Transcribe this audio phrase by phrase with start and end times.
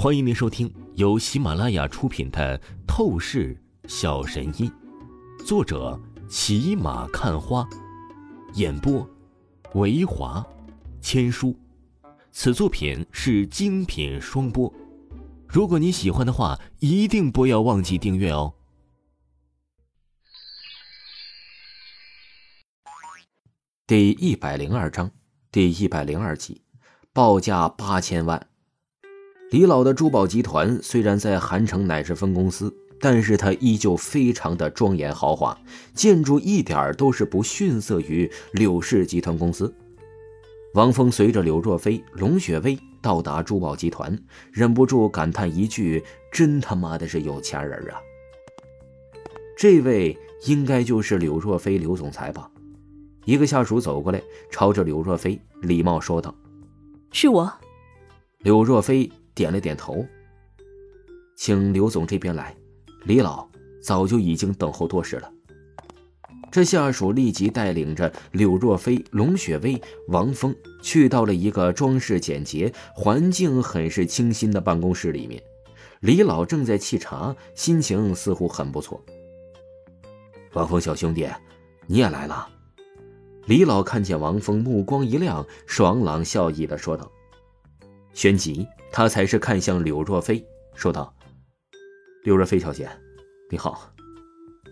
[0.00, 2.56] 欢迎您收听由喜马拉雅出品的
[2.86, 4.70] 《透视小神医》，
[5.44, 7.68] 作者骑马看花，
[8.54, 9.04] 演播
[9.74, 10.46] 维华
[11.00, 11.52] 千书。
[12.30, 14.72] 此作品是精品双播。
[15.48, 18.54] 如果你喜欢的话，一定不要忘记订阅哦。
[23.84, 25.10] 第一百零二章，
[25.50, 26.62] 第一百零二集，
[27.12, 28.46] 报价八千万。
[29.50, 35.58] 李老的珠宝集团虽然在韩城乃是分公司，但是它依旧非常的庄严豪华，
[35.94, 39.74] 建筑一点都是不逊色于柳氏集团公司。
[40.74, 44.14] 王峰随着柳若飞、龙雪薇到达珠宝集团，
[44.52, 47.96] 忍不住感叹一句：“真他妈的是有钱人啊！”
[49.56, 52.50] 这位应该就是柳若飞刘总裁吧？
[53.24, 56.34] 一个下属走过来，朝着柳若飞礼貌说道
[57.12, 57.50] ：“是我。”
[58.44, 59.10] 柳若飞。
[59.38, 60.04] 点了点头，
[61.36, 62.52] 请刘总这边来。
[63.04, 63.48] 李老
[63.80, 65.32] 早就已经等候多时了。
[66.50, 75.40] 这下属立即带领着柳若飞、龙雪薇、王峰去到了一个装饰简洁、环境很是清新的办公室里面。
[76.00, 79.00] 李老正在沏茶，心情似乎很不错。
[80.54, 81.28] 王峰小兄弟，
[81.86, 82.48] 你也来了。
[83.46, 87.08] 李老看见王峰，目光一亮，爽朗笑意的说道
[88.12, 90.44] ：“旋即。”他才是看向柳若飞，
[90.74, 91.14] 说道
[92.24, 92.88] ：“柳若飞小姐，
[93.50, 93.92] 你好。”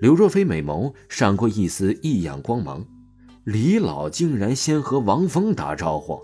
[0.00, 2.86] 柳若飞美眸闪过一丝异样光芒。
[3.44, 6.20] 李老竟然先和王峰打招呼，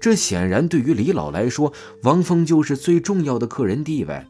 [0.00, 4.26] 这显然对于李老来说，王峰就是最重要的客人地位。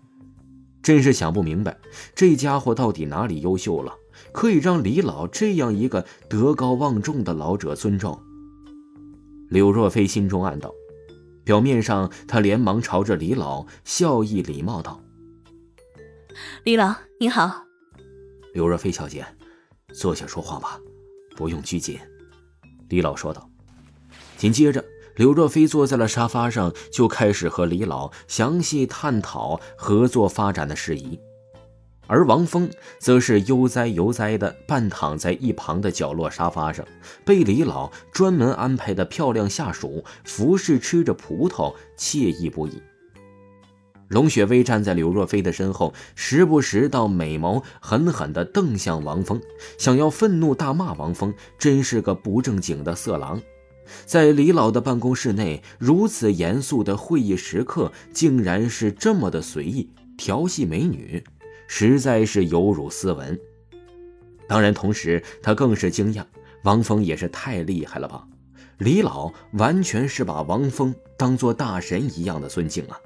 [0.82, 1.78] 真是想不明白，
[2.14, 3.94] 这家伙到底哪里优秀了，
[4.32, 8.18] 可以让李老这样一个德高望重的老者尊重？
[9.50, 10.72] 柳若飞心中暗道。
[11.50, 15.02] 表面上，他连忙朝着李老笑意礼貌道
[16.62, 17.64] ：“李老，你好。”
[18.54, 19.26] 刘若飞小姐，
[19.92, 20.78] 坐下说话吧，
[21.34, 21.98] 不用拘谨。”
[22.88, 23.50] 李老说道。
[24.36, 24.84] 紧接着，
[25.16, 31.18] 刘若飞坐在了沙发上，就开始和李老详细探讨合作发展的事宜。
[32.10, 36.84] 而王峰则是悠哉悠哉的半躺在一旁的角落沙发上，
[37.24, 42.82] 被李老专门安排的漂亮下属服侍，吃着葡萄，惬意不已。
[44.08, 49.40] 龙雪薇站在柳若飞的身后，时不时到美眸狠狠地瞪向王峰，
[49.78, 53.40] 想要愤怒大骂王峰，真是个不正经的色狼。
[54.04, 61.22] 在李老的办公室内，如此严肃的会议时刻，竟然是这么的随意调戏美女。
[61.72, 63.38] 实在是有辱斯文。
[64.48, 66.24] 当然，同时他更是惊讶，
[66.64, 68.26] 王峰也是太厉害了吧？
[68.78, 72.98] 李老完全是把王峰当做大神一样的尊敬啊！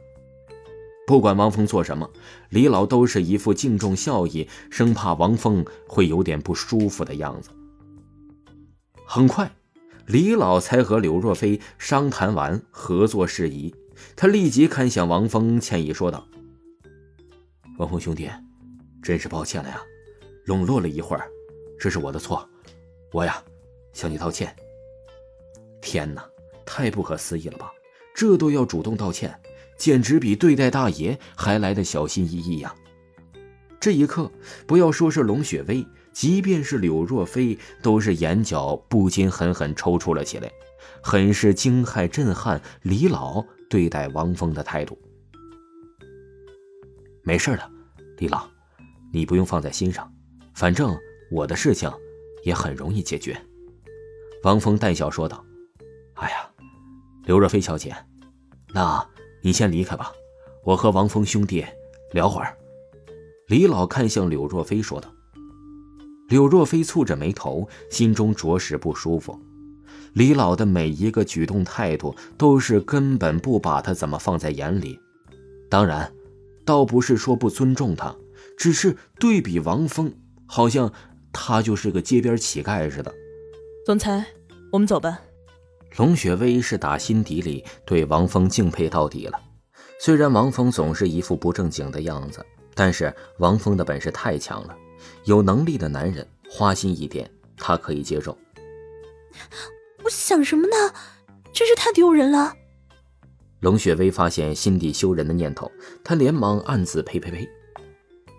[1.06, 2.08] 不管王峰做什么，
[2.48, 7.50] 李老都是一副敬重笑意，生怕王峰会有点不舒服的样子。
[9.04, 9.54] 很快，
[10.06, 13.74] 李老才和柳若飞商谈完合作事宜，
[14.16, 16.26] 他立即看向王峰，歉意说道
[17.76, 18.30] ：“王峰兄弟。”
[19.04, 19.80] 真是抱歉了呀，
[20.46, 21.30] 笼络了一会儿，
[21.78, 22.48] 这是我的错，
[23.12, 23.44] 我呀，
[23.92, 24.56] 向你道歉。
[25.82, 26.26] 天哪，
[26.64, 27.70] 太不可思议了吧？
[28.14, 29.38] 这都要主动道歉，
[29.76, 32.74] 简直比对待大爷还来的小心翼翼呀！
[33.78, 34.32] 这一刻，
[34.66, 40.50] 不要说是龙雪薇，即便是柳若飞，都是眼角不禁狠狠抽搐了起来，
[41.02, 44.98] 很是惊骇震撼李老对待王峰的态度。
[47.22, 47.70] 没事的，
[48.16, 48.53] 李老。
[49.14, 50.12] 你不用放在心上，
[50.54, 50.94] 反正
[51.30, 51.90] 我的事情
[52.42, 53.40] 也很容易解决。”
[54.42, 55.42] 王峰淡笑说道。
[56.14, 56.50] “哎呀，
[57.24, 57.94] 刘若飞小姐，
[58.74, 59.06] 那
[59.40, 60.12] 你先离开吧，
[60.64, 61.64] 我和王峰兄弟
[62.12, 62.58] 聊会儿。”
[63.46, 65.08] 李老看向柳若飞说道。
[66.28, 69.38] 柳若飞蹙着眉头，心中着实不舒服。
[70.14, 74.98] 李老的每一个举动态度，都是根本不把他怎么放在眼里。
[75.68, 76.12] 当然，
[76.64, 78.14] 倒不是说不尊重他。
[78.56, 80.12] 只是对比王峰，
[80.46, 80.92] 好像
[81.32, 83.12] 他就是个街边乞丐似的。
[83.84, 84.24] 总裁，
[84.72, 85.20] 我们走吧。
[85.96, 89.40] 龙雪薇是打心底里对王峰敬佩到底了。
[90.00, 94.76] 虽然王峰总是一副不正经的样子，但是王峰的本事太强了。
[95.24, 98.36] 有能力的男人花心一点，他可以接受。
[100.02, 100.94] 我想什么呢？
[101.52, 102.52] 真是太丢人了。
[103.60, 105.70] 龙雪薇发现心底羞人的念头，
[106.02, 107.48] 她连忙暗自呸呸呸。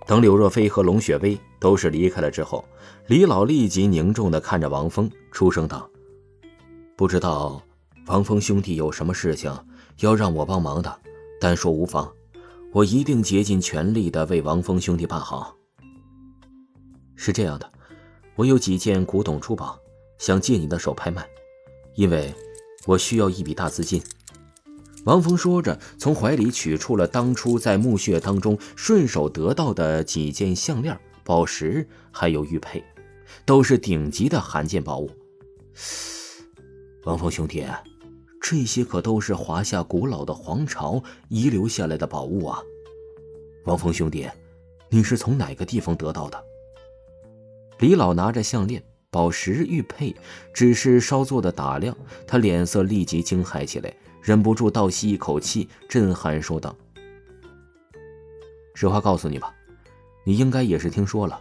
[0.05, 2.63] 等柳若飞和龙雪薇都是离开了之后，
[3.07, 5.89] 李老立即凝重地看着王峰，出声道
[6.95, 7.61] ：“不知道
[8.05, 9.51] 王峰兄弟有什么事情
[10.01, 10.99] 要让我帮忙的，
[11.39, 12.11] 单说无妨。
[12.71, 15.55] 我一定竭尽全力的为王峰兄弟办好。
[17.15, 17.71] 是这样的，
[18.35, 19.79] 我有几件古董珠宝，
[20.19, 21.25] 想借你的手拍卖，
[21.95, 22.31] 因为
[22.85, 24.03] 我需要一笔大资金。
[25.05, 32.83] 王峰说着，从怀里取出了当初在墓穴当中顺手得到的几件项链、宝石，还有玉佩，
[33.45, 35.11] 都是顶级的罕见宝物。
[37.03, 37.63] 王峰兄弟，
[38.41, 42.59] 这些可都是华夏古老的皇朝遗留下来的宝物啊！
[43.65, 44.27] 王峰兄弟，
[44.89, 46.43] 你是从哪个地方得到的？
[47.77, 50.15] 李老拿着项链、宝石、玉佩，
[50.51, 53.93] 只是稍作的打量，他脸色立即惊骇起来。
[54.25, 56.75] 忍不住倒吸一口气，震撼说道
[58.73, 59.53] ：“实话告诉你吧，
[60.25, 61.39] 你应该也是听说了，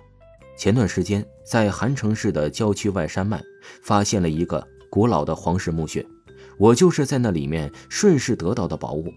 [0.59, 3.43] 前段时间在韩城市的郊区外山脉
[3.83, 6.07] 发现了一个古老的皇室墓穴，
[6.59, 9.11] 我就是在那里面顺势得到的宝物。”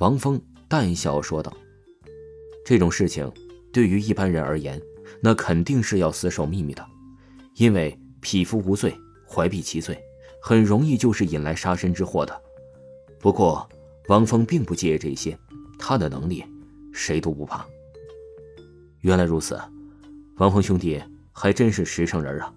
[0.00, 1.52] 王峰淡笑说道
[2.64, 3.30] ：“这种事情
[3.70, 4.80] 对于一般人而言，
[5.20, 6.82] 那肯定是要死守秘密的，
[7.56, 8.96] 因为匹夫无罪，
[9.28, 10.02] 怀璧其罪，
[10.40, 12.34] 很容易就是引来杀身之祸的。”
[13.22, 13.66] 不过，
[14.08, 15.38] 王峰并不介意这些，
[15.78, 16.44] 他的能力
[16.92, 17.64] 谁都不怕。
[19.02, 19.56] 原来如此，
[20.38, 22.52] 王峰兄弟还真是实诚人啊！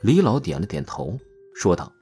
[0.00, 1.16] 李老点了点头，
[1.54, 1.92] 说道。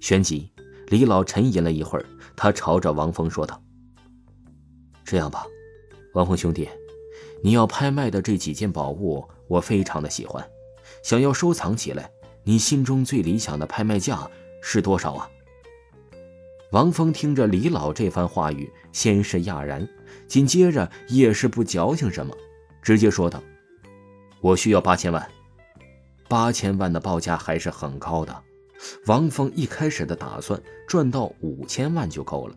[0.00, 0.50] 旋即，
[0.88, 2.04] 李老沉吟了一会儿，
[2.34, 3.62] 他朝着王峰说道
[5.06, 5.46] ：“这样吧，
[6.12, 6.68] 王峰兄弟，
[7.40, 10.44] 你要拍卖的这几件宝物，我非常的喜欢，
[11.04, 12.10] 想要收藏起来，
[12.42, 14.28] 你心中最理想的拍卖价
[14.60, 15.30] 是多少啊？”
[16.72, 19.86] 王峰听着李老这番话语，先是讶然，
[20.26, 22.34] 紧接着也是不矫情什么，
[22.80, 23.42] 直接说道
[24.40, 25.28] ：“我需要八千万。”
[26.30, 28.34] 八千万的报价还是很高的。
[29.04, 30.58] 王峰一开始的打算
[30.88, 32.56] 赚到五千万就够了，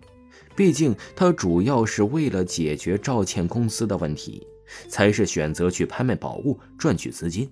[0.56, 4.48] 毕竟他主要是为了解决赵倩公司的问题，
[4.88, 7.52] 才是选择去拍卖宝物赚取资金，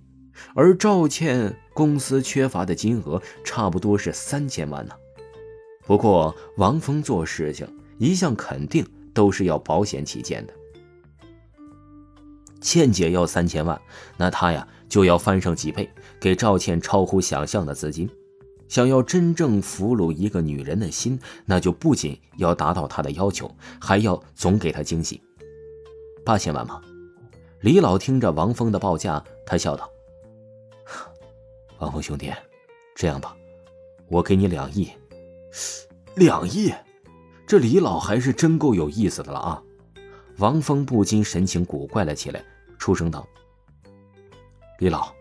[0.56, 4.96] 而赵倩公司缺乏的金额差不多是三千万呢。
[5.86, 10.54] 不过，王峰做事情一向肯定都是要保险起见的。
[12.62, 13.80] 倩姐要三千万，
[14.16, 15.90] 那他呀就要翻上几倍，
[16.22, 18.10] 给赵倩超乎想象的资金。
[18.70, 25.22] 想要真正俘虏一个女人的心，那就不仅要达到她的要求，还要总给她惊喜。
[26.26, 26.82] 八千万吗？
[27.60, 29.90] 李老听着王峰的报价，他笑道
[31.78, 32.32] ：“王峰兄弟，
[32.96, 33.36] 这样吧，
[34.08, 34.90] 我给你两亿。”
[36.16, 36.74] 两亿，
[37.46, 39.64] 这李老还是真够有意思的了啊！
[40.38, 42.44] 王峰不禁神情古怪了起来，
[42.78, 43.28] 出声道
[44.80, 45.14] ：“李老，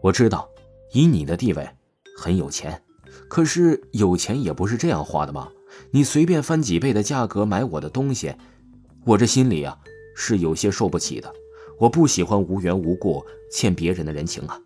[0.00, 0.48] 我知道，
[0.92, 1.68] 以你的地位，
[2.16, 2.80] 很有钱，
[3.28, 5.48] 可是有钱也不是这样花的嘛。
[5.90, 8.34] 你随便翻几倍的价格买我的东西，
[9.04, 9.76] 我这心里啊
[10.14, 11.32] 是有些受不起的。
[11.78, 14.60] 我不喜欢无缘无故欠别人的人情啊。”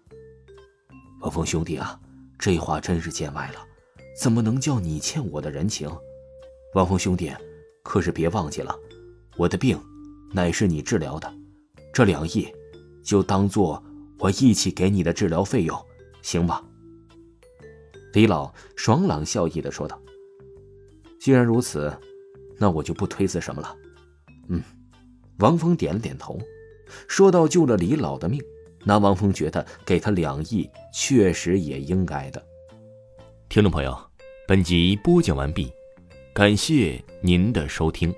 [1.20, 1.98] 王峰兄弟啊，
[2.38, 3.65] 这话真是见外了。
[4.16, 5.90] 怎么能叫你欠我的人情，
[6.74, 7.30] 王峰兄弟，
[7.82, 8.74] 可是别忘记了，
[9.36, 9.78] 我的病
[10.32, 11.32] 乃是你治疗的，
[11.92, 12.48] 这两亿
[13.04, 13.82] 就当做
[14.18, 15.78] 我一起给你的治疗费用，
[16.22, 16.64] 行吧？
[18.14, 20.00] 李老爽朗笑意的说道。
[21.20, 21.94] 既然如此，
[22.56, 23.76] 那我就不推辞什么了。
[24.48, 24.62] 嗯，
[25.40, 26.38] 王峰点了点头，
[27.06, 28.40] 说到救了李老的命，
[28.84, 32.42] 那王峰觉得给他两亿确实也应该的。
[33.48, 33.96] 听众朋友，
[34.48, 35.72] 本集播讲完毕，
[36.32, 38.14] 感谢您的收听。